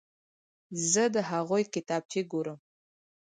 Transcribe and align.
زه 0.91 1.03
د 1.15 1.17
هغوی 1.31 1.63
کتابچې 1.73 2.21
ګورم. 2.31 2.57